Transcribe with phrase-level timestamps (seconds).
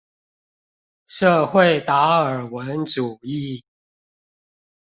[1.05, 3.63] 社會達爾文主義